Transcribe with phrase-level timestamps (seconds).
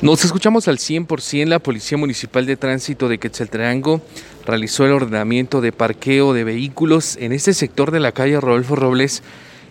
[0.00, 1.48] Nos escuchamos al 100%.
[1.48, 4.00] La Policía Municipal de Tránsito de Quetzaltenango
[4.46, 9.24] realizó el ordenamiento de parqueo de vehículos en este sector de la calle Rodolfo Robles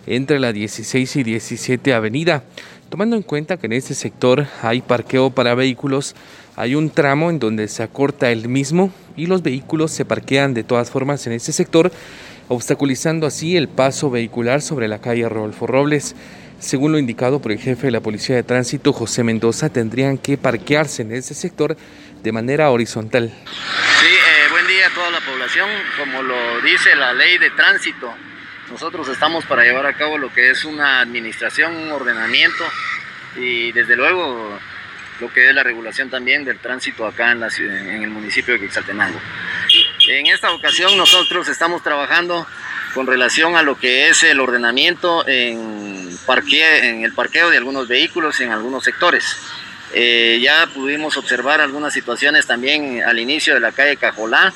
[0.06, 2.44] entre la 16 y 17 Avenida.
[2.90, 6.14] Tomando en cuenta que en este sector hay parqueo para vehículos,
[6.56, 10.62] hay un tramo en donde se acorta el mismo y los vehículos se parquean de
[10.62, 11.90] todas formas en este sector,
[12.48, 16.14] obstaculizando así el paso vehicular sobre la calle Rodolfo Robles.
[16.60, 20.36] Según lo indicado por el jefe de la Policía de Tránsito, José Mendoza, tendrían que
[20.36, 21.76] parquearse en ese sector
[22.22, 23.30] de manera horizontal.
[23.30, 25.68] Sí, eh, buen día a toda la población.
[25.96, 28.12] Como lo dice la ley de tránsito,
[28.70, 32.64] nosotros estamos para llevar a cabo lo que es una administración, un ordenamiento
[33.36, 34.58] y desde luego
[35.20, 38.60] lo que es la regulación también del tránsito acá en, la, en el municipio de
[38.60, 39.20] Quixaltenango.
[40.08, 42.46] En esta ocasión nosotros estamos trabajando
[42.94, 46.08] con relación a lo que es el ordenamiento en,
[46.52, 49.24] en el parqueo de algunos vehículos en algunos sectores.
[49.94, 54.52] Eh, ya pudimos observar algunas situaciones también al inicio de la calle Cajolá,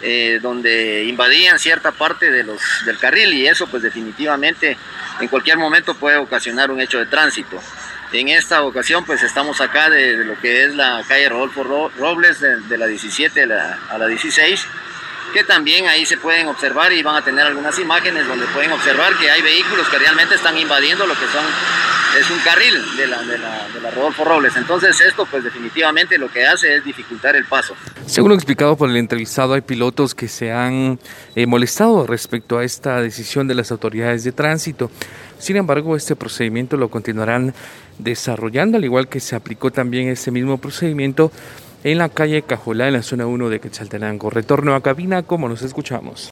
[0.00, 4.76] eh, donde invadían cierta parte de los, del carril y eso pues definitivamente
[5.20, 7.60] en cualquier momento puede ocasionar un hecho de tránsito.
[8.12, 12.78] En esta ocasión pues estamos acá de, lo que es la calle Rodolfo Robles de,
[12.78, 14.66] la 17 a la, a la 16
[15.32, 19.16] que también ahí se pueden observar y van a tener algunas imágenes donde pueden observar
[19.16, 21.44] que hay vehículos que realmente están invadiendo lo que son
[22.18, 24.56] es un carril de la, de la, de la Rodolfo Robles.
[24.56, 27.74] Entonces esto pues definitivamente lo que hace es dificultar el paso.
[28.06, 30.98] Según lo explicado por el entrevistado, hay pilotos que se han
[31.34, 34.90] eh, molestado respecto a esta decisión de las autoridades de tránsito.
[35.38, 37.54] Sin embargo, este procedimiento lo continuarán
[37.98, 41.30] desarrollando, al igual que se aplicó también ese mismo procedimiento
[41.84, 44.30] en la calle Cajolá, en la zona 1 de Quetzaltenango.
[44.30, 46.26] Retorno a cabina, como nos escuchamos.